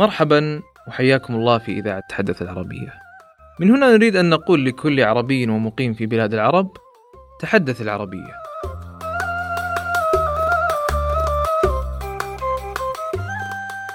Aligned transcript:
مرحبا 0.00 0.62
وحياكم 0.88 1.34
الله 1.34 1.58
في 1.58 1.78
إذاعة 1.78 2.02
تحدث 2.08 2.42
العربية. 2.42 2.92
من 3.58 3.70
هنا 3.70 3.96
نريد 3.96 4.16
أن 4.16 4.30
نقول 4.30 4.64
لكل 4.64 5.02
عربي 5.02 5.48
ومقيم 5.48 5.94
في 5.94 6.06
بلاد 6.06 6.34
العرب: 6.34 6.70
تحدث 7.40 7.82
العربية. 7.82 8.32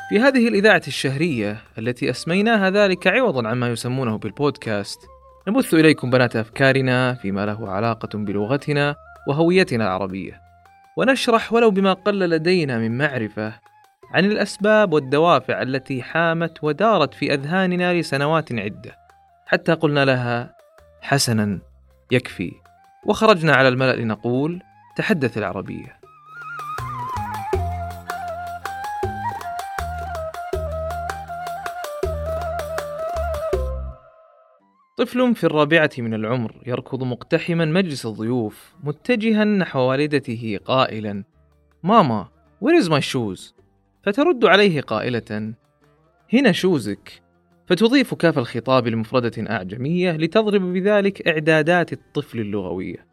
في 0.10 0.20
هذه 0.20 0.48
الإذاعة 0.48 0.82
الشهرية 0.88 1.58
التي 1.78 2.10
أسميناها 2.10 2.70
ذلك 2.70 3.08
عوضا 3.08 3.48
عما 3.48 3.70
يسمونه 3.70 4.18
بالبودكاست، 4.18 5.00
نبث 5.48 5.74
إليكم 5.74 6.10
بنات 6.10 6.36
أفكارنا 6.36 7.14
فيما 7.14 7.46
له 7.46 7.70
علاقة 7.70 8.10
بلغتنا 8.18 8.96
وهويتنا 9.28 9.84
العربية. 9.84 10.42
ونشرح 10.98 11.54
ولو 11.54 11.72
بما 11.72 11.94
قل 11.94 12.20
لدينا 12.20 12.78
من 12.78 12.98
معرفة 12.98 13.54
عن 14.16 14.26
الأسباب 14.26 14.94
والدوافع 14.94 15.62
التي 15.62 16.04
حامت 16.04 16.64
ودارت 16.64 17.14
في 17.14 17.34
أذهاننا 17.34 17.94
لسنوات 17.94 18.54
عدة 18.54 18.98
حتى 19.46 19.74
قلنا 19.74 20.06
لها 20.06 20.56
حسنا 21.02 21.60
يكفي. 22.12 22.52
وخرجنا 23.06 23.56
على 23.56 23.68
الملأ 23.68 23.96
لنقول 23.96 24.62
تحدث 24.98 25.38
العربية. 25.38 26.00
طفل 34.98 35.36
في 35.36 35.44
الرابعة 35.44 35.92
من 35.98 36.14
العمر 36.14 36.62
يركض 36.66 37.04
مقتحما 37.04 37.66
مجلس 37.66 38.06
الضيوف 38.06 38.74
متجها 38.84 39.44
نحو 39.44 39.80
والدته 39.80 40.60
قائلا 40.66 41.24
ماما 41.84 42.28
where 42.64 42.84
is 42.84 42.90
my 42.90 43.02
shoes? 43.02 43.55
فترد 44.06 44.46
عليه 44.46 44.82
قائلة 44.82 45.54
هنا 46.34 46.52
شوزك 46.52 47.22
فتضيف 47.68 48.14
كاف 48.14 48.38
الخطاب 48.38 48.88
لمفردة 48.88 49.52
أعجمية 49.52 50.12
لتضرب 50.12 50.62
بذلك 50.62 51.28
إعدادات 51.28 51.94
الطفل 51.94 52.40
اللغوية 52.40 53.06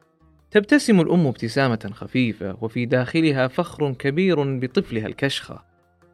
تبتسم 0.50 1.00
الأم 1.00 1.26
ابتسامة 1.26 1.90
خفيفة 1.92 2.56
وفي 2.60 2.86
داخلها 2.86 3.48
فخر 3.48 3.92
كبير 3.92 4.58
بطفلها 4.58 5.06
الكشخة. 5.06 5.62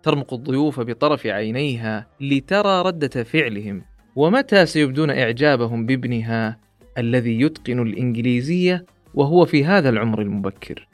ترمق 0.03 0.35
الضيوف 0.35 0.81
بطرف 0.81 1.27
عينيها 1.27 2.07
لترى 2.21 2.83
ردة 2.83 3.25
فعلهم. 3.25 3.83
ومتى 4.17 4.67
سيبدون 4.67 5.11
إعجابهم 5.11 5.87
بابنها 5.87 6.59
الذي 6.99 7.41
يتقن 7.41 7.83
الإنجليزية 7.83 8.87
وهو 9.15 9.45
في 9.45 9.65
هذا 9.65 9.89
العمر 9.89 10.23
المبكر؟ 10.23 10.89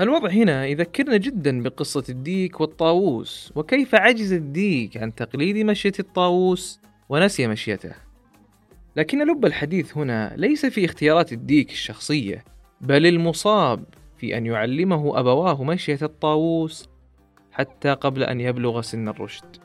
الوضع 0.00 0.30
هنا 0.30 0.66
يذكرنا 0.66 1.16
جدا 1.16 1.62
بقصة 1.62 2.04
الديك 2.08 2.60
والطاووس 2.60 3.52
وكيف 3.56 3.94
عجز 3.94 4.32
الديك 4.32 4.96
عن 4.96 5.14
تقليد 5.14 5.56
مشية 5.56 5.92
الطاووس 5.98 6.80
ونسي 7.08 7.46
مشيته. 7.46 7.92
لكن 8.96 9.32
لب 9.32 9.46
الحديث 9.46 9.96
هنا 9.96 10.32
ليس 10.36 10.66
في 10.66 10.84
اختيارات 10.84 11.32
الديك 11.32 11.70
الشخصية 11.70 12.44
بل 12.80 13.06
المصاب 13.06 13.84
في 14.18 14.36
أن 14.36 14.46
يعلمه 14.46 15.20
أبواه 15.20 15.64
مشية 15.64 15.98
الطاووس 16.02 16.88
حتى 17.52 17.92
قبل 17.92 18.22
أن 18.22 18.40
يبلغ 18.40 18.80
سن 18.80 19.08
الرشد. 19.08 19.56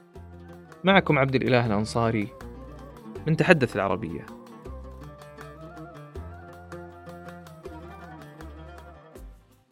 معكم 0.84 1.20
عبد 1.20 1.36
الإله 1.36 1.66
الأنصاري 1.66 2.28
من 3.28 3.38
تحدث 3.38 3.76
العربية. 3.76 4.26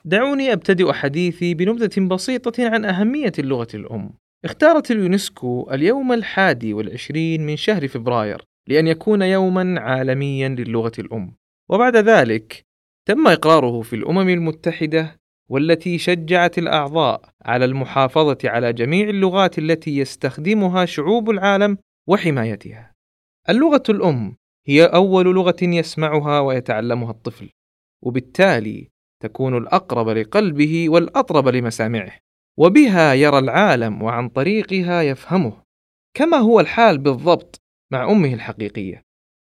دعوني 0.06 0.54
أبتدئ 0.54 0.92
حديثي 0.92 1.54
بنبذة 1.54 2.08
بسيطة 2.08 2.70
عن 2.70 2.86
أهمية 2.86 3.32
اللغة 3.40 3.68
الأم 3.74 4.14
اختارت 4.46 4.92
اليونسكو 4.92 5.70
اليوم 5.72 6.12
الحادي 6.12 6.74
والعشرين 6.74 7.46
من 7.46 7.56
شهر 7.56 7.88
فبراير 7.88 8.44
لأن 8.68 8.88
يكون 8.88 9.22
يوما 9.22 9.80
عالميا 9.80 10.50
للغة 10.50 10.92
الأم 11.00 11.34
وبعد 11.70 11.96
ذلك 11.96 12.66
تم 13.08 13.28
إقراره 13.28 13.82
في 13.82 13.96
الأمم 13.96 14.30
المتحدة 14.30 15.22
والتي 15.50 15.98
شجعت 15.98 16.58
الأعضاء 16.58 17.30
على 17.46 17.66
المحافظة 17.66 18.38
على 18.46 18.74
جميع 18.74 19.10
اللغات 19.10 19.60
التي 19.60 19.98
يستخدمها 19.98 20.86
شعوب 20.86 21.30
العالم 21.30 21.78
وحمايتها. 22.08 22.94
اللغة 23.50 23.84
الأم 23.90 24.36
هي 24.68 24.86
أول 24.86 25.26
لغة 25.26 25.56
يسمعها 25.62 26.40
ويتعلمها 26.40 27.12
الطفل، 27.12 27.50
وبالتالي 28.04 28.91
تكون 29.22 29.58
الأقرب 29.58 30.10
لقلبه 30.10 30.90
والأطرب 30.90 31.48
لمسامعه، 31.48 32.12
وبها 32.58 33.14
يرى 33.14 33.40
العالم 33.40 34.02
وعن 34.02 34.30
طريقها 34.30 35.02
يفهمه، 35.02 35.54
كما 36.18 36.38
هو 36.38 36.60
الحال 36.60 36.98
بالضبط 36.98 37.62
مع 37.92 38.12
أمه 38.12 38.34
الحقيقية، 38.34 39.02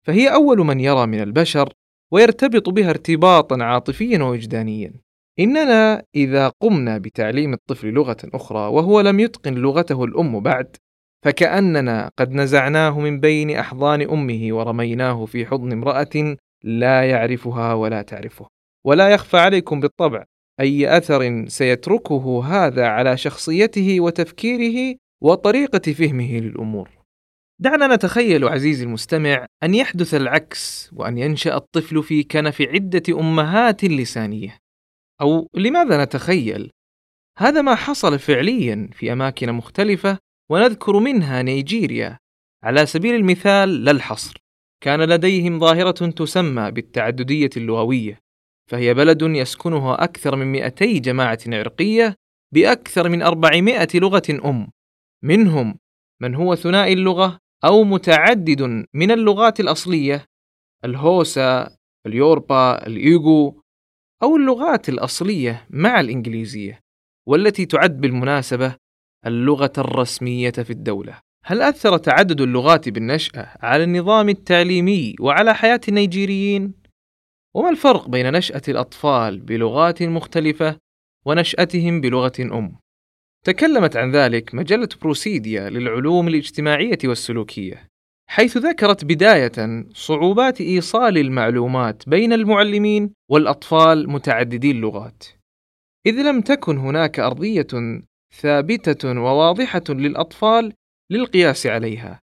فهي 0.06 0.34
أول 0.34 0.58
من 0.58 0.80
يرى 0.80 1.06
من 1.06 1.20
البشر 1.22 1.72
ويرتبط 2.12 2.68
بها 2.68 2.90
ارتباطا 2.90 3.64
عاطفيا 3.64 4.22
ووجدانيا. 4.22 4.92
إننا 5.40 6.02
إذا 6.14 6.48
قمنا 6.48 6.98
بتعليم 6.98 7.52
الطفل 7.52 7.88
لغة 7.88 8.16
أخرى 8.24 8.68
وهو 8.68 9.00
لم 9.00 9.20
يتقن 9.20 9.54
لغته 9.54 10.04
الأم 10.04 10.40
بعد، 10.40 10.76
فكأننا 11.24 12.10
قد 12.18 12.32
نزعناه 12.32 13.00
من 13.00 13.20
بين 13.20 13.50
أحضان 13.50 14.02
أمه 14.02 14.48
ورميناه 14.50 15.24
في 15.24 15.46
حضن 15.46 15.72
امرأة 15.72 16.36
لا 16.64 17.10
يعرفها 17.10 17.74
ولا 17.74 18.02
تعرفه. 18.02 18.46
ولا 18.86 19.08
يخفى 19.08 19.36
عليكم 19.36 19.80
بالطبع 19.80 20.24
أي 20.60 20.96
أثر 20.96 21.48
سيتركه 21.48 22.44
هذا 22.44 22.86
على 22.86 23.16
شخصيته 23.16 24.00
وتفكيره 24.00 24.96
وطريقة 25.22 25.92
فهمه 25.92 26.38
للأمور. 26.38 26.90
دعنا 27.60 27.94
نتخيل 27.94 28.48
عزيزي 28.48 28.84
المستمع 28.84 29.46
أن 29.62 29.74
يحدث 29.74 30.14
العكس 30.14 30.90
وأن 30.92 31.18
ينشأ 31.18 31.56
الطفل 31.56 32.02
في 32.02 32.22
كنف 32.22 32.62
عدة 32.62 33.02
أمهات 33.20 33.84
لسانية. 33.84 34.58
أو 35.20 35.48
لماذا 35.54 36.04
نتخيل؟ 36.04 36.70
هذا 37.38 37.62
ما 37.62 37.74
حصل 37.74 38.18
فعليا 38.18 38.88
في 38.92 39.12
أماكن 39.12 39.52
مختلفة 39.52 40.18
ونذكر 40.50 40.98
منها 40.98 41.42
نيجيريا 41.42 42.18
على 42.64 42.86
سبيل 42.86 43.14
المثال 43.14 43.84
لا 43.84 43.90
الحصر. 43.90 44.36
كان 44.82 45.02
لديهم 45.02 45.58
ظاهرة 45.58 46.10
تسمى 46.10 46.70
بالتعددية 46.70 47.50
اللغوية، 47.56 48.18
فهي 48.70 48.94
بلد 48.94 49.22
يسكنها 49.22 50.04
أكثر 50.04 50.36
من 50.36 50.52
200 50.52 50.98
جماعة 50.98 51.38
عرقية 51.46 52.14
بأكثر 52.54 53.08
من 53.08 53.22
400 53.22 53.88
لغة 53.94 54.22
أم، 54.44 54.68
منهم 55.24 55.78
من 56.22 56.34
هو 56.34 56.54
ثنائي 56.54 56.92
اللغة 56.92 57.38
أو 57.64 57.84
متعدد 57.84 58.86
من 58.94 59.10
اللغات 59.10 59.60
الأصلية 59.60 60.24
الهوسا، 60.84 61.76
اليوربا، 62.06 62.86
الإيغو، 62.86 63.62
أو 64.22 64.36
اللغات 64.36 64.88
الأصلية 64.88 65.66
مع 65.70 66.00
الإنجليزية، 66.00 66.80
والتي 67.28 67.66
تعد 67.66 68.00
بالمناسبة 68.00 68.76
اللغة 69.26 69.72
الرسمية 69.78 70.50
في 70.50 70.70
الدولة. 70.70 71.20
هل 71.44 71.62
أثر 71.62 71.96
تعدد 71.96 72.40
اللغات 72.40 72.88
بالنشأة 72.88 73.56
على 73.62 73.84
النظام 73.84 74.28
التعليمي 74.28 75.14
وعلى 75.20 75.54
حياة 75.54 75.80
النيجيريين؟ 75.88 76.83
وما 77.54 77.70
الفرق 77.70 78.08
بين 78.08 78.32
نشأة 78.32 78.62
الأطفال 78.68 79.40
بلغات 79.40 80.02
مختلفة 80.02 80.78
ونشأتهم 81.26 82.00
بلغة 82.00 82.32
أم؟ 82.40 82.76
تكلمت 83.44 83.96
عن 83.96 84.10
ذلك 84.10 84.54
مجلة 84.54 84.88
بروسيديا 85.02 85.70
للعلوم 85.70 86.28
الاجتماعية 86.28 86.98
والسلوكية، 87.04 87.88
حيث 88.30 88.56
ذكرت 88.56 89.04
بداية 89.04 89.86
صعوبات 89.92 90.60
إيصال 90.60 91.18
المعلومات 91.18 92.08
بين 92.08 92.32
المعلمين 92.32 93.10
والأطفال 93.30 94.10
متعددي 94.10 94.70
اللغات، 94.70 95.24
إذ 96.06 96.22
لم 96.22 96.40
تكن 96.40 96.78
هناك 96.78 97.20
أرضية 97.20 97.66
ثابتة 98.34 99.20
وواضحة 99.20 99.84
للأطفال 99.88 100.72
للقياس 101.10 101.66
عليها، 101.66 102.20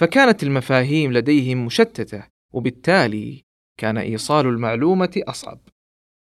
فكانت 0.00 0.42
المفاهيم 0.42 1.12
لديهم 1.12 1.66
مشتتة، 1.66 2.22
وبالتالي 2.54 3.45
كان 3.76 3.98
إيصال 3.98 4.46
المعلومة 4.46 5.22
أصعب. 5.28 5.58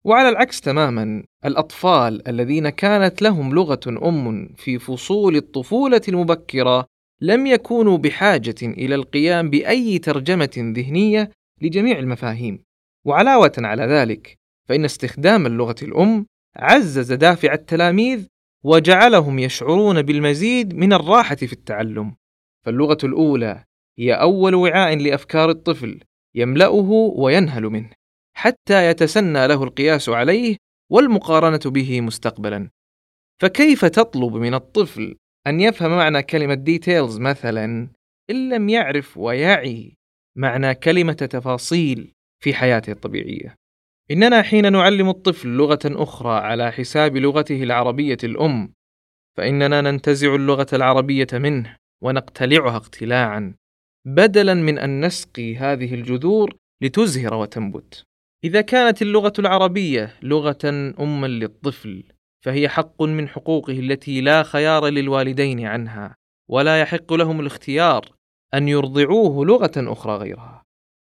وعلى 0.04 0.28
العكس 0.28 0.60
تماما 0.60 1.24
الأطفال 1.44 2.28
الذين 2.28 2.68
كانت 2.68 3.22
لهم 3.22 3.54
لغة 3.54 3.80
أم 3.86 4.48
في 4.56 4.78
فصول 4.78 5.36
الطفولة 5.36 6.00
المبكرة 6.08 6.86
لم 7.20 7.46
يكونوا 7.46 7.98
بحاجة 7.98 8.54
إلى 8.62 8.94
القيام 8.94 9.50
بأي 9.50 9.98
ترجمة 9.98 10.72
ذهنية 10.76 11.30
لجميع 11.62 11.98
المفاهيم. 11.98 12.64
وعلاوة 13.06 13.52
على 13.58 13.82
ذلك، 13.82 14.38
فإن 14.68 14.84
استخدام 14.84 15.46
اللغة 15.46 15.76
الأم 15.82 16.26
عزز 16.56 17.12
دافع 17.12 17.52
التلاميذ 17.52 18.26
وجعلهم 18.64 19.38
يشعرون 19.38 20.02
بالمزيد 20.02 20.74
من 20.74 20.92
الراحة 20.92 21.34
في 21.34 21.52
التعلم. 21.52 22.14
فاللغة 22.64 22.98
الأولى 23.04 23.64
هي 23.98 24.12
أول 24.12 24.54
وعاء 24.54 24.96
لأفكار 24.96 25.50
الطفل 25.50 26.00
يملأه 26.34 26.90
وينهل 27.16 27.62
منه، 27.62 27.90
حتى 28.36 28.90
يتسنى 28.90 29.46
له 29.46 29.64
القياس 29.64 30.08
عليه 30.08 30.56
والمقارنة 30.90 31.60
به 31.66 32.00
مستقبلا. 32.00 32.70
فكيف 33.42 33.84
تطلب 33.84 34.34
من 34.36 34.54
الطفل 34.54 35.16
أن 35.46 35.60
يفهم 35.60 35.90
معنى 35.90 36.22
كلمة 36.22 36.64
details 36.69 37.20
مثلا 37.20 37.88
إن 38.31 38.48
لم 38.48 38.69
يعرف 38.69 39.19
ويعي 39.19 39.96
معنى 40.36 40.75
كلمة 40.75 41.12
تفاصيل 41.12 42.12
في 42.42 42.54
حياته 42.54 42.90
الطبيعية. 42.92 43.54
إننا 44.10 44.42
حين 44.42 44.72
نعلم 44.72 45.08
الطفل 45.08 45.48
لغة 45.48 45.80
أخرى 45.84 46.32
على 46.32 46.72
حساب 46.72 47.16
لغته 47.16 47.62
العربية 47.62 48.19
الأم، 48.25 48.72
فإننا 49.37 49.80
ننتزع 49.80 50.34
اللغة 50.34 50.66
العربية 50.72 51.26
منه 51.32 51.76
ونقتلعها 52.02 52.76
اقتلاعا، 52.76 53.54
بدلا 54.06 54.54
من 54.54 54.78
أن 54.78 55.04
نسقي 55.04 55.56
هذه 55.56 55.94
الجذور 55.94 56.56
لتزهر 56.82 57.34
وتنبت. 57.34 58.04
إذا 58.44 58.60
كانت 58.60 59.02
اللغة 59.02 59.32
العربية 59.38 60.14
لغة 60.22 60.92
أما 61.00 61.26
للطفل، 61.26 62.04
فهي 62.44 62.68
حق 62.68 63.02
من 63.02 63.28
حقوقه 63.28 63.78
التي 63.78 64.20
لا 64.20 64.42
خيار 64.42 64.86
للوالدين 64.86 65.66
عنها، 65.66 66.14
ولا 66.50 66.80
يحق 66.80 67.12
لهم 67.12 67.40
الاختيار 67.40 68.12
أن 68.54 68.68
يرضعوه 68.68 69.46
لغة 69.46 69.72
أخرى 69.76 70.16
غيرها. 70.16 70.62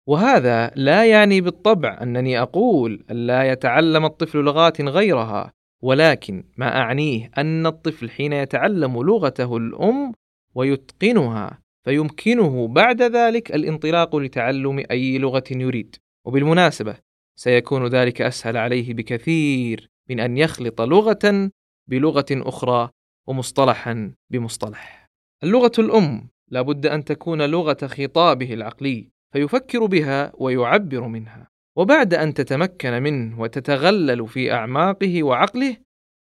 وهذا 0.08 0.70
لا 0.74 1.06
يعني 1.06 1.40
بالطبع 1.40 1.98
أنني 2.02 2.42
أقول 2.42 3.04
أن 3.10 3.26
لا 3.26 3.52
يتعلم 3.52 4.04
الطفل 4.04 4.38
لغات 4.38 4.80
غيرها، 4.80 5.52
ولكن 5.82 6.44
ما 6.56 6.78
أعنيه 6.78 7.30
أن 7.38 7.66
الطفل 7.66 8.10
حين 8.10 8.32
يتعلم 8.32 9.02
لغته 9.02 9.56
الأم 9.56 10.12
ويتقنها 10.54 11.58
فيمكنه 11.84 12.68
بعد 12.68 13.02
ذلك 13.02 13.54
الانطلاق 13.54 14.16
لتعلم 14.16 14.84
أي 14.90 15.18
لغة 15.18 15.44
يريد. 15.50 15.96
وبالمناسبة 16.26 16.96
سيكون 17.36 17.86
ذلك 17.86 18.22
أسهل 18.22 18.56
عليه 18.56 18.94
بكثير 18.94 19.90
من 20.10 20.20
أن 20.20 20.36
يخلط 20.36 20.80
لغة 20.80 21.50
بلغة 21.88 22.26
أخرى 22.32 22.90
ومصطلحا 23.28 24.14
بمصطلح. 24.30 25.10
اللغة 25.44 25.72
الأم 25.78 26.28
لابد 26.50 26.86
أن 26.86 27.04
تكون 27.04 27.42
لغة 27.42 27.86
خطابه 27.86 28.54
العقلي 28.54 29.08
فيفكر 29.32 29.86
بها 29.86 30.32
ويعبر 30.34 31.08
منها 31.08 31.50
وبعد 31.76 32.14
أن 32.14 32.34
تتمكن 32.34 33.02
منه 33.02 33.40
وتتغلل 33.40 34.28
في 34.28 34.52
أعماقه 34.52 35.22
وعقله 35.22 35.76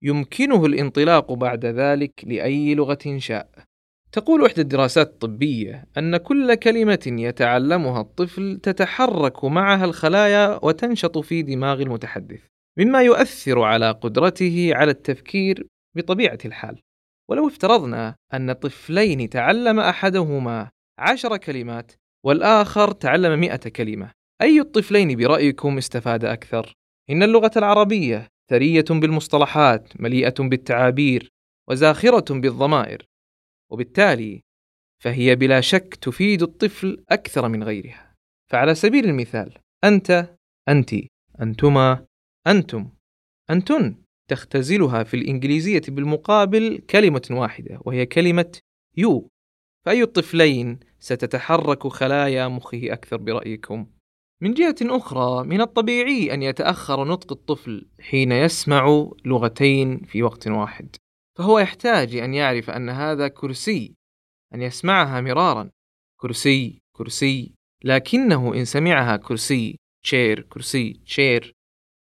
يمكنه 0.02 0.66
الانطلاق 0.66 1.32
بعد 1.32 1.66
ذلك 1.66 2.24
لأي 2.24 2.74
لغة 2.74 3.18
شاء 3.18 3.65
تقول 4.16 4.46
إحدى 4.46 4.60
الدراسات 4.60 5.06
الطبية 5.06 5.88
أن 5.98 6.16
كل 6.16 6.54
كلمة 6.54 7.02
يتعلمها 7.06 8.00
الطفل 8.00 8.60
تتحرك 8.62 9.44
معها 9.44 9.84
الخلايا 9.84 10.64
وتنشط 10.64 11.18
في 11.18 11.42
دماغ 11.42 11.82
المتحدث 11.82 12.40
مما 12.78 13.02
يؤثر 13.02 13.62
على 13.62 13.90
قدرته 13.90 14.70
على 14.74 14.90
التفكير 14.90 15.66
بطبيعة 15.96 16.38
الحال 16.44 16.80
ولو 17.30 17.48
افترضنا 17.48 18.14
أن 18.34 18.52
طفلين 18.52 19.28
تعلم 19.28 19.80
أحدهما 19.80 20.70
عشر 20.98 21.36
كلمات 21.36 21.92
والآخر 22.26 22.92
تعلم 22.92 23.40
مئة 23.40 23.68
كلمة 23.68 24.10
أي 24.42 24.60
الطفلين 24.60 25.16
برأيكم 25.16 25.78
استفاد 25.78 26.24
أكثر؟ 26.24 26.72
إن 27.10 27.22
اللغة 27.22 27.52
العربية 27.56 28.28
ثرية 28.50 28.84
بالمصطلحات 28.90 30.00
مليئة 30.00 30.34
بالتعابير 30.38 31.28
وزاخرة 31.70 32.34
بالضمائر 32.40 33.06
وبالتالي 33.70 34.42
فهي 35.02 35.36
بلا 35.36 35.60
شك 35.60 35.94
تفيد 35.94 36.42
الطفل 36.42 37.04
أكثر 37.10 37.48
من 37.48 37.64
غيرها. 37.64 38.14
فعلى 38.50 38.74
سبيل 38.74 39.04
المثال 39.04 39.58
أنت 39.84 40.36
أنت 40.68 40.94
أنتما 41.40 42.06
أنتم 42.46 42.90
أنتن 43.50 43.96
تختزلها 44.30 45.02
في 45.04 45.14
الإنجليزية 45.14 45.82
بالمقابل 45.88 46.78
كلمة 46.90 47.28
واحدة 47.30 47.80
وهي 47.84 48.06
كلمة 48.06 48.58
يو. 48.96 49.28
فأي 49.86 50.02
الطفلين 50.02 50.80
ستتحرك 50.98 51.86
خلايا 51.86 52.48
مخه 52.48 52.80
أكثر 52.84 53.16
برأيكم؟ 53.16 53.86
من 54.42 54.54
جهة 54.54 54.76
أخرى 54.82 55.46
من 55.46 55.60
الطبيعي 55.60 56.34
أن 56.34 56.42
يتأخر 56.42 57.04
نطق 57.04 57.32
الطفل 57.32 57.88
حين 58.00 58.32
يسمع 58.32 59.10
لغتين 59.24 59.98
في 59.98 60.22
وقت 60.22 60.48
واحد. 60.48 60.96
فهو 61.38 61.58
يحتاج 61.58 62.16
أن 62.16 62.34
يعرف 62.34 62.70
أن 62.70 62.88
هذا 62.88 63.28
كرسي 63.28 63.94
أن 64.54 64.62
يسمعها 64.62 65.20
مرارا 65.20 65.70
كرسي 66.20 66.82
كرسي 66.92 67.54
لكنه 67.84 68.54
إن 68.54 68.64
سمعها 68.64 69.16
كرسي 69.16 69.78
تشير 70.02 70.40
كرسي 70.40 70.92
تشير 70.92 71.56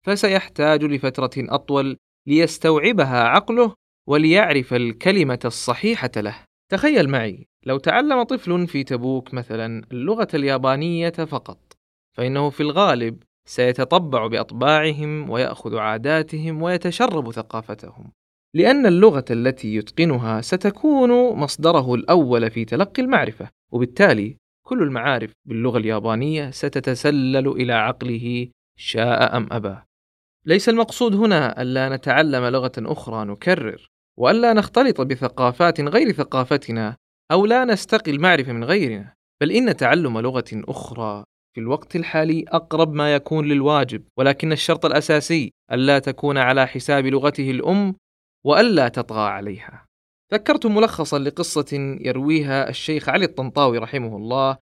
فسيحتاج 0.06 0.84
لفترة 0.84 1.32
أطول 1.38 1.98
ليستوعبها 2.28 3.24
عقله 3.24 3.74
وليعرف 4.08 4.74
الكلمة 4.74 5.40
الصحيحة 5.46 6.12
له. 6.18 6.36
تخيل 6.72 7.10
معي 7.10 7.48
لو 7.66 7.78
تعلم 7.78 8.24
طفل 8.24 8.68
في 8.68 8.84
تبوك 8.84 9.34
مثلا 9.34 9.84
اللغة 9.92 10.28
اليابانية 10.34 11.10
فقط، 11.10 11.74
فإنه 12.18 12.50
في 12.50 12.62
الغالب 12.62 13.24
سيتطبع 13.48 14.28
بأطباعهم 14.28 15.30
ويأخذ 15.30 15.78
عاداتهم 15.78 16.62
ويتشرب 16.62 17.32
ثقافتهم. 17.32 18.12
لأن 18.58 18.86
اللغة 18.86 19.26
التي 19.32 19.76
يتقنها 19.76 20.42
ستكون 20.42 21.38
مصدره 21.40 21.96
الأول 21.96 22.52
في 22.52 22.66
تلقي 22.66 23.02
المعرفة، 23.02 23.50
وبالتالي 23.72 24.38
كل 24.66 24.84
المعارف 24.84 25.32
باللغة 25.46 25.78
اليابانية 25.78 26.52
ستتسلل 26.52 27.48
إلى 27.48 27.74
عقله 27.74 28.48
شاء 28.78 29.38
أم 29.38 29.48
أبى. 29.52 29.78
ليس 30.46 30.70
المقصود 30.70 31.16
هنا 31.16 31.62
ألا 31.62 31.90
نتعلم 31.90 32.46
لغة 32.46 32.72
أخرى 32.78 33.26
نكرر، 33.26 33.88
وألا 34.20 34.54
نختلط 34.54 35.02
بثقافات 35.02 35.82
غير 35.82 36.12
ثقافتنا، 36.12 36.96
أو 37.32 37.46
لا 37.46 37.66
نستقي 37.66 38.12
المعرفة 38.12 38.52
من 38.54 38.64
غيرنا، 38.64 39.14
بل 39.42 39.52
إن 39.52 39.76
تعلم 39.76 40.20
لغة 40.20 40.46
أخرى 40.54 41.24
في 41.56 41.62
الوقت 41.62 41.96
الحالي 41.96 42.46
أقرب 42.48 42.94
ما 42.94 43.16
يكون 43.16 43.48
للواجب، 43.48 44.04
ولكن 44.18 44.52
الشرط 44.52 44.86
الأساسي 44.86 45.52
ألا 45.72 46.00
تكون 46.00 46.38
على 46.38 46.68
حساب 46.68 47.06
لغته 47.06 47.52
الأم، 47.52 47.96
وألا 48.46 48.88
تطغى 48.88 49.30
عليها. 49.30 49.88
ذكرت 50.34 50.66
ملخصا 50.66 51.20
لقصة 51.20 51.98
يرويها 52.02 52.70
الشيخ 52.70 53.10
علي 53.10 53.26
الطنطاوي 53.26 53.78
رحمه 53.78 54.16
الله 54.16 54.58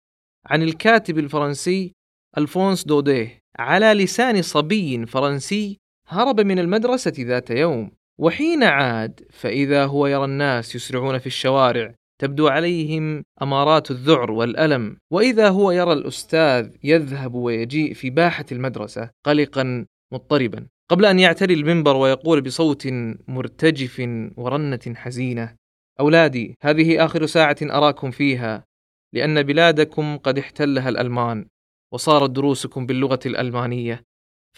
عن 0.45 0.63
الكاتب 0.63 1.19
الفرنسي 1.19 1.93
ألفونس 2.37 2.83
دوديه 2.83 3.39
على 3.59 3.93
لسان 3.93 4.41
صبي 4.41 5.05
فرنسي 5.05 5.79
هرب 6.07 6.41
من 6.41 6.59
المدرسة 6.59 7.13
ذات 7.19 7.49
يوم 7.49 7.91
وحين 8.19 8.63
عاد 8.63 9.27
فإذا 9.29 9.85
هو 9.85 10.07
يرى 10.07 10.25
الناس 10.25 10.75
يسرعون 10.75 11.17
في 11.17 11.27
الشوارع 11.27 11.95
تبدو 12.21 12.47
عليهم 12.47 13.23
أمارات 13.41 13.91
الذعر 13.91 14.31
والألم 14.31 14.97
وإذا 15.11 15.49
هو 15.49 15.71
يرى 15.71 15.93
الأستاذ 15.93 16.69
يذهب 16.83 17.33
ويجيء 17.33 17.93
في 17.93 18.09
باحة 18.09 18.45
المدرسة 18.51 19.09
قلقا 19.25 19.85
مضطربا 20.13 20.67
قبل 20.89 21.05
أن 21.05 21.19
يعتري 21.19 21.53
المنبر 21.53 21.95
ويقول 21.95 22.41
بصوت 22.41 22.87
مرتجف 23.27 23.99
ورنة 24.37 24.93
حزينة 24.95 25.55
أولادي 25.99 26.57
هذه 26.61 27.05
آخر 27.05 27.25
ساعة 27.25 27.57
أراكم 27.63 28.11
فيها 28.11 28.65
لأن 29.13 29.43
بلادكم 29.43 30.17
قد 30.17 30.37
احتلها 30.37 30.89
الألمان 30.89 31.47
وصارت 31.93 32.29
دروسكم 32.29 32.85
باللغة 32.85 33.19
الألمانية 33.25 34.03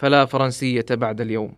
فلا 0.00 0.24
فرنسية 0.24 0.86
بعد 0.90 1.20
اليوم. 1.20 1.56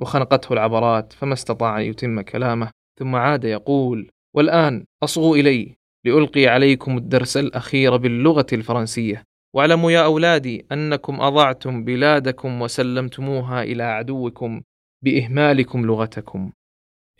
وخنقته 0.00 0.52
العبرات 0.52 1.12
فما 1.12 1.32
استطاع 1.32 1.80
أن 1.80 1.84
يتم 1.84 2.20
كلامه 2.20 2.70
ثم 2.98 3.16
عاد 3.16 3.44
يقول 3.44 4.10
والآن 4.36 4.84
أصغوا 5.02 5.36
إلي 5.36 5.76
لألقي 6.04 6.46
عليكم 6.46 6.96
الدرس 6.96 7.36
الأخير 7.36 7.96
باللغة 7.96 8.46
الفرنسية. 8.52 9.24
واعلموا 9.54 9.90
يا 9.90 10.04
أولادي 10.04 10.66
أنكم 10.72 11.20
أضعتم 11.20 11.84
بلادكم 11.84 12.62
وسلمتموها 12.62 13.62
إلى 13.62 13.82
عدوكم 13.82 14.62
بإهمالكم 15.04 15.86
لغتكم. 15.86 16.52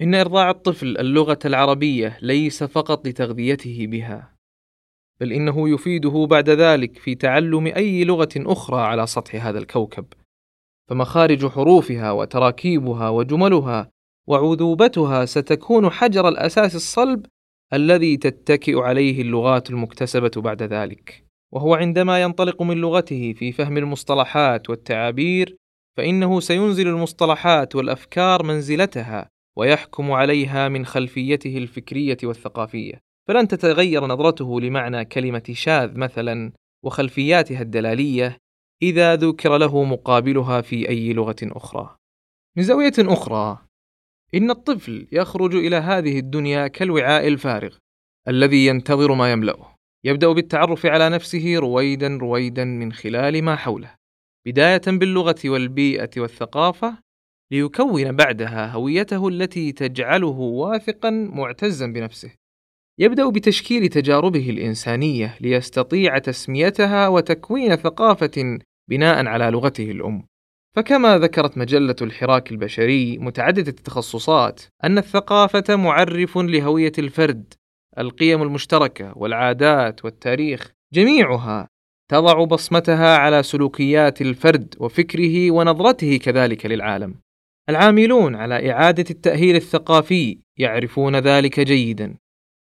إن 0.03 0.15
إرضاع 0.15 0.51
الطفل 0.51 0.99
اللغة 0.99 1.39
العربية 1.45 2.19
ليس 2.23 2.65
فقط 2.65 3.07
لتغذيته 3.07 3.87
بها 3.87 4.35
بل 5.21 5.33
إنه 5.33 5.69
يفيده 5.69 6.27
بعد 6.31 6.51
ذلك 6.51 6.99
في 6.99 7.15
تعلم 7.15 7.67
أي 7.67 8.05
لغة 8.05 8.29
أخرى 8.37 8.81
على 8.81 9.07
سطح 9.07 9.47
هذا 9.47 9.59
الكوكب 9.59 10.07
فمخارج 10.89 11.47
حروفها 11.47 12.11
وتراكيبها 12.11 13.09
وجملها 13.09 13.91
وعذوبتها 14.29 15.25
ستكون 15.25 15.91
حجر 15.91 16.29
الأساس 16.29 16.75
الصلب 16.75 17.27
الذي 17.73 18.17
تتكئ 18.17 18.79
عليه 18.79 19.23
اللغات 19.23 19.71
المكتسبة 19.71 20.31
بعد 20.37 20.63
ذلك. 20.63 21.30
وهو 21.55 21.75
عندما 21.75 22.23
ينطلق 22.23 22.63
من 22.63 22.77
لغته 22.77 23.33
في 23.33 23.53
فهم 23.53 23.77
المصطلحات 23.77 24.71
والتعابير 24.71 25.57
فإنه 25.97 26.41
سينزل 26.41 26.89
المصطلحات 26.89 27.77
والأفكار 27.77 28.43
منزلتها 28.43 29.29
ويحكم 29.59 30.13
عليها 30.13 30.69
من 30.69 30.87
خلفيته 30.87 31.59
الفكرية 31.59 32.19
والثقافية 32.25 33.01
فلن 33.29 33.49
تتغير 33.49 34.07
نظرته 34.07 34.61
لمعنى 34.61 35.05
كلمة 35.05 35.43
شاذ 35.53 35.99
مثلا 35.99 36.53
وخلفياتها 36.85 37.63
الدلالية 37.63 38.37
إذا 38.83 39.17
ذكر 39.17 39.59
له 39.59 39.85
مقابلها 39.85 40.61
في 40.61 40.89
أي 40.89 41.13
لغة 41.13 41.37
أخرى. 41.43 41.97
من 42.57 42.63
زاوية 42.63 42.93
أخرى، 42.99 43.59
إن 44.35 44.51
الطفل 44.51 45.09
يخرج 45.13 45.55
إلى 45.55 45.77
هذه 45.77 46.19
الدنيا 46.19 46.67
كالوعاء 46.67 47.29
الفارغ 47.29 47.77
الذي 48.29 48.67
ينتظر 48.67 49.15
ما 49.15 49.33
يملأه 49.33 49.75
يبدأ 50.05 50.33
بالتعرف 50.33 50.87
على 50.87 51.09
نفسه 51.09 51.57
رويدا 51.57 52.19
رويدا 52.21 52.65
من 52.65 52.93
خلال 52.93 53.43
ما 53.43 53.57
حوله 53.57 53.95
بداية 54.47 54.83
باللغة 54.87 55.37
والبيئة 55.45 56.11
والثقافة 56.17 56.99
ليكون 57.53 58.13
بعدها 58.13 58.73
هويته 58.73 59.29
التي 59.29 59.73
تجعله 59.73 60.39
واثقا 60.39 61.11
معتزا 61.11 61.87
بنفسه. 61.87 62.31
يبدأ 62.99 63.31
بتشكيل 63.31 63.89
تجاربه 63.89 64.51
الإنسانية 64.51 65.37
ليستطيع 65.41 66.19
تسميتها 66.19 67.09
وتكوين 67.09 67.77
ثقافة 67.77 68.59
بناء 68.91 69.27
على 69.27 69.45
لغته 69.45 69.91
الأم. 69.91 70.27
فكما 70.77 71.19
ذكرت 71.19 71.59
مجلة 71.59 71.97
الحراك 72.03 72.53
البشري 72.53 73.19
متعددة 73.19 73.69
التخصصات 73.69 74.63
أن 74.85 74.99
الثقافة 74.99 75.77
معرف 75.77 76.39
لهوية 76.39 76.93
الفرد 76.99 77.55
القيم 77.99 78.43
المشتركة 78.43 79.13
والعادات 79.19 80.05
والتاريخ 80.05 80.73
جميعها 80.95 81.69
تضع 82.11 82.45
بصمتها 82.45 83.17
على 83.17 83.43
سلوكيات 83.43 84.21
الفرد 84.21 84.75
وفكره 84.79 85.51
ونظرته 85.51 86.17
كذلك 86.17 86.67
للعالم. 86.67 87.15
العاملون 87.69 88.35
على 88.35 88.71
إعادة 88.73 89.05
التأهيل 89.11 89.57
الثقافي 89.57 90.39
يعرفون 90.59 91.17
ذلك 91.17 91.61
جيدا. 91.61 92.17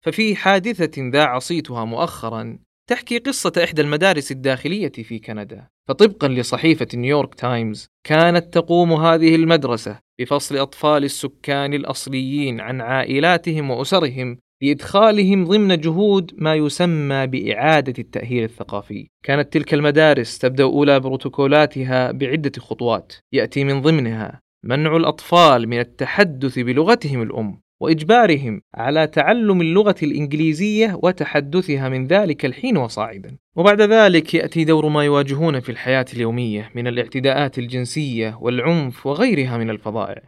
ففي 0.05 0.35
حادثة 0.35 1.09
ذاع 1.09 1.39
صيتها 1.39 1.85
مؤخرا 1.85 2.59
تحكي 2.89 3.17
قصة 3.17 3.51
إحدى 3.63 3.81
المدارس 3.81 4.31
الداخلية 4.31 4.91
في 4.91 5.19
كندا. 5.19 5.67
فطبقا 5.87 6.27
لصحيفة 6.27 6.87
نيويورك 6.93 7.35
تايمز 7.35 7.87
كانت 8.03 8.53
تقوم 8.53 8.93
هذه 8.93 9.35
المدرسة 9.35 9.99
بفصل 10.19 10.57
أطفال 10.57 11.03
السكان 11.03 11.73
الأصليين 11.73 12.61
عن 12.61 12.81
عائلاتهم 12.81 13.71
وأسرهم 13.71 14.37
لإدخالهم 14.61 15.45
ضمن 15.45 15.79
جهود 15.79 16.31
ما 16.37 16.55
يسمى 16.55 17.27
بإعادة 17.27 17.93
التأهيل 17.99 18.43
الثقافي. 18.43 19.07
كانت 19.23 19.53
تلك 19.53 19.73
المدارس 19.73 20.37
تبدأ 20.37 20.63
أولى 20.63 20.99
بروتوكولاتها 20.99 22.11
بعدة 22.11 22.51
خطوات، 22.59 23.13
يأتي 23.33 23.63
من 23.63 23.81
ضمنها 23.81 24.41
منع 24.63 24.95
الأطفال 24.95 25.67
من 25.67 25.79
التحدث 25.79 26.59
بلغتهم 26.59 27.21
الأم، 27.21 27.59
وإجبارهم 27.81 28.61
على 28.75 29.07
تعلم 29.07 29.61
اللغة 29.61 29.95
الإنجليزية 30.03 30.99
وتحدثها 31.03 31.89
من 31.89 32.07
ذلك 32.07 32.45
الحين 32.45 32.77
وصاعدا. 32.77 33.37
وبعد 33.55 33.81
ذلك 33.81 34.33
يأتي 34.33 34.63
دور 34.63 34.89
ما 34.89 35.03
يواجهون 35.03 35.59
في 35.59 35.69
الحياة 35.69 36.05
اليومية 36.13 36.71
من 36.75 36.87
الاعتداءات 36.87 37.59
الجنسية 37.59 38.37
والعنف 38.41 39.05
وغيرها 39.05 39.57
من 39.57 39.69
الفظائع. 39.69 40.21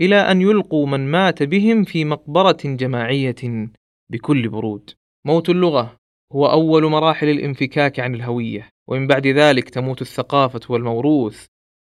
إلى 0.00 0.16
أن 0.16 0.42
يلقوا 0.42 0.86
من 0.86 1.10
مات 1.10 1.42
بهم 1.42 1.84
في 1.84 2.04
مقبرة 2.04 2.58
جماعية 2.64 3.70
بكل 4.10 4.48
برود. 4.48 4.90
موت 5.26 5.48
اللغة 5.48 5.96
هو 6.32 6.46
أول 6.46 6.84
مراحل 6.84 7.28
الانفكاك 7.28 8.00
عن 8.00 8.14
الهوية، 8.14 8.68
ومن 8.88 9.06
بعد 9.06 9.26
ذلك 9.26 9.70
تموت 9.70 10.02
الثقافة 10.02 10.60
والموروث 10.68 11.46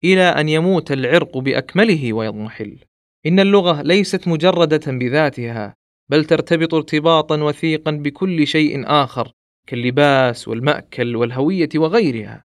إلى 0.05 0.23
أن 0.23 0.49
يموت 0.49 0.93
العرق 0.93 1.39
بأكمله 1.39 2.13
ويضمحل. 2.13 2.79
إن 3.27 3.41
اللغة 3.41 3.83
ليست 3.83 4.29
مجردة 4.29 4.93
بذاتها 4.93 5.75
بل 6.11 6.25
ترتبط 6.25 6.75
ارتباطا 6.75 7.43
وثيقا 7.43 7.91
بكل 7.91 8.47
شيء 8.47 8.83
آخر 8.87 9.33
كاللباس 9.67 10.49
والمأكل 10.49 11.17
والهوية 11.17 11.69
وغيرها 11.77 12.45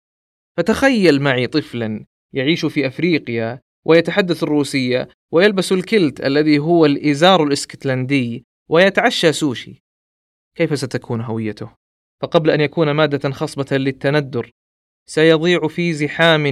فتخيل 0.57 1.21
معي 1.21 1.47
طفلا 1.47 2.05
يعيش 2.33 2.65
في 2.65 2.87
أفريقيا 2.87 3.61
ويتحدث 3.87 4.43
الروسية 4.43 5.09
ويلبس 5.31 5.71
الكلت 5.71 6.25
الذي 6.25 6.59
هو 6.59 6.85
الإزار 6.85 7.43
الإسكتلندي 7.43 8.45
ويتعشى 8.69 9.31
سوشي. 9.33 9.83
كيف 10.55 10.79
ستكون 10.79 11.21
هويته؟ 11.21 11.69
فقبل 12.21 12.49
أن 12.49 12.61
يكون 12.61 12.91
مادة 12.91 13.29
خصبة 13.29 13.77
للتندر 13.77 14.51
سيضيع 15.09 15.67
في 15.67 15.93
زحام 15.93 16.43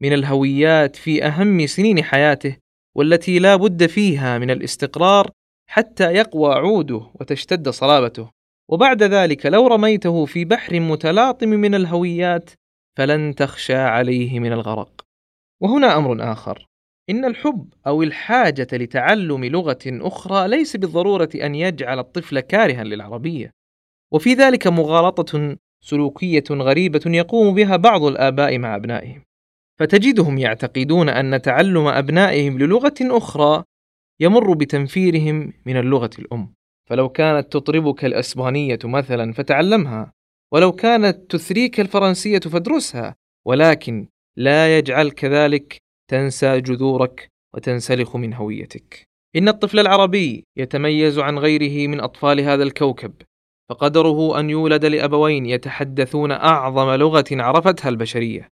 من 0.00 0.12
الهويات 0.12 0.96
في 0.96 1.24
أهم 1.24 1.66
سنين 1.66 2.02
حياته 2.02 2.56
والتي 2.96 3.38
لا 3.38 3.56
بد 3.56 3.86
فيها 3.86 4.38
من 4.38 4.50
الاستقرار 4.50 5.30
حتى 5.70 6.12
يقوى 6.12 6.54
عوده 6.54 7.10
وتشتد 7.14 7.68
صلابته. 7.68 8.30
وبعد 8.70 9.02
ذلك 9.02 9.46
لو 9.46 9.66
رميته 9.66 10.24
في 10.24 10.44
بحر 10.44 10.80
متلاطم 10.80 11.48
من 11.48 11.74
الهويات 11.74 12.50
فلن 12.96 13.34
تخشى 13.34 13.76
عليه 13.76 14.40
من 14.40 14.52
الغرق. 14.52 15.07
وهنا 15.60 15.96
أمر 15.96 16.32
آخر. 16.32 16.68
إن 17.10 17.24
الحب 17.24 17.72
أو 17.86 18.02
الحاجة 18.02 18.68
لتعلم 18.72 19.44
لغة 19.44 19.78
أخرى 19.86 20.48
ليس 20.48 20.76
بالضرورة 20.76 21.28
أن 21.34 21.54
يجعل 21.54 21.98
الطفل 21.98 22.40
كارها 22.40 22.84
للعربية. 22.84 23.50
وفي 24.12 24.34
ذلك 24.34 24.66
مغالطة 24.66 25.56
سلوكية 25.84 26.44
غريبة 26.50 27.00
يقوم 27.06 27.54
بها 27.54 27.76
بعض 27.76 28.04
الآباء 28.04 28.58
مع 28.58 28.76
أبنائهم. 28.76 29.24
فتجدهم 29.78 30.38
يعتقدون 30.38 31.08
أن 31.08 31.42
تعلم 31.42 31.86
أبنائهم 31.86 32.58
للغة 32.58 32.94
أخرى 33.02 33.64
يمر 34.20 34.52
بتنفيرهم 34.54 35.52
من 35.66 35.76
اللغة 35.76 36.10
الأم. 36.18 36.54
فلو 36.88 37.08
كانت 37.08 37.52
تطربك 37.52 38.04
الأسبانية 38.04 38.78
مثلا 38.84 39.32
فتعلمها 39.32 40.12
ولو 40.52 40.72
كانت 40.72 41.30
تثريك 41.30 41.80
الفرنسية 41.80 42.38
فادرسها 42.38 43.14
ولكن 43.46 44.08
لا 44.38 44.78
يجعل 44.78 45.10
كذلك 45.10 45.82
تنسى 46.10 46.60
جذورك 46.60 47.28
وتنسلخ 47.54 48.16
من 48.16 48.34
هويتك. 48.34 49.08
إن 49.36 49.48
الطفل 49.48 49.78
العربي 49.78 50.44
يتميز 50.56 51.18
عن 51.18 51.38
غيره 51.38 51.88
من 51.88 52.00
أطفال 52.00 52.40
هذا 52.40 52.62
الكوكب 52.62 53.12
فقدره 53.70 54.40
أن 54.40 54.50
يولد 54.50 54.84
لأبوين 54.84 55.46
يتحدثون 55.46 56.32
أعظم 56.32 56.90
لغة 56.90 57.24
عرفتها 57.32 57.88
البشرية 57.88 58.48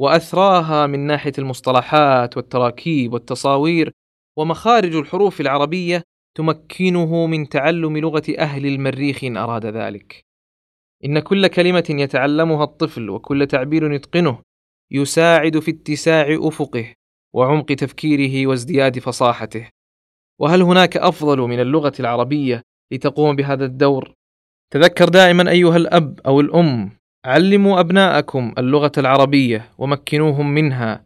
وأثراها 0.00 0.86
من 0.86 0.98
ناحية 1.06 1.32
المصطلحات 1.38 2.36
والتراكيب 2.36 3.12
والتصاوير 3.12 3.92
ومخارج 4.38 4.96
الحروف 4.96 5.40
العربية 5.40 6.02
تمكنه 6.36 7.26
من 7.26 7.48
تعلم 7.48 7.98
لغة 7.98 8.34
أهل 8.38 8.66
المريخ 8.66 9.24
إن 9.24 9.36
أراد 9.36 9.66
ذلك. 9.66 10.24
إن 11.04 11.18
كل 11.18 11.46
كلمة 11.46 11.86
يتعلمها 11.90 12.64
الطفل 12.64 13.10
وكل 13.10 13.46
تعبير 13.46 13.92
يتقنه 13.92 14.47
يساعد 14.90 15.58
في 15.58 15.70
اتساع 15.70 16.26
أفقه 16.30 16.94
وعمق 17.34 17.66
تفكيره 17.66 18.46
وازدياد 18.46 18.98
فصاحته. 18.98 19.68
وهل 20.40 20.62
هناك 20.62 20.96
أفضل 20.96 21.40
من 21.40 21.60
اللغة 21.60 21.92
العربية 22.00 22.62
لتقوم 22.92 23.36
بهذا 23.36 23.64
الدور؟ 23.64 24.14
تذكر 24.72 25.08
دائما 25.08 25.50
أيها 25.50 25.76
الأب 25.76 26.20
أو 26.26 26.40
الأم 26.40 26.90
علموا 27.24 27.80
أبناءكم 27.80 28.54
اللغة 28.58 28.92
العربية 28.98 29.68
ومكنوهم 29.78 30.54
منها 30.54 31.04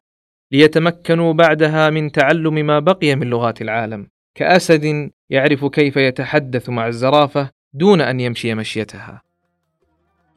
ليتمكنوا 0.52 1.32
بعدها 1.32 1.90
من 1.90 2.12
تعلم 2.12 2.54
ما 2.54 2.78
بقي 2.78 3.16
من 3.16 3.26
لغات 3.26 3.62
العالم. 3.62 4.06
كأسد 4.34 5.10
يعرف 5.30 5.64
كيف 5.64 5.96
يتحدث 5.96 6.68
مع 6.68 6.86
الزرافة 6.86 7.50
دون 7.74 8.00
أن 8.00 8.20
يمشي 8.20 8.54
مشيتها. 8.54 9.22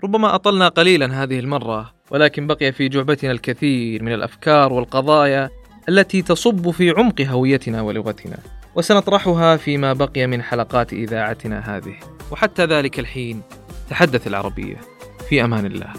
ربما 0.03 0.35
أطلنا 0.35 0.67
قليلا 0.67 1.23
هذه 1.23 1.39
المرة، 1.39 1.93
ولكن 2.11 2.47
بقي 2.47 2.71
في 2.71 2.89
جعبتنا 2.89 3.31
الكثير 3.31 4.03
من 4.03 4.13
الأفكار 4.13 4.73
والقضايا 4.73 5.49
التي 5.89 6.21
تصب 6.21 6.71
في 6.71 6.89
عمق 6.89 7.21
هويتنا 7.21 7.81
ولغتنا، 7.81 8.37
وسنطرحها 8.75 9.57
فيما 9.57 9.93
بقي 9.93 10.27
من 10.27 10.41
حلقات 10.41 10.93
إذاعتنا 10.93 11.77
هذه، 11.77 11.95
وحتى 12.31 12.65
ذلك 12.65 12.99
الحين 12.99 13.41
تحدث 13.89 14.27
العربية. 14.27 14.77
في 15.29 15.43
أمان 15.43 15.65
الله 15.65 15.93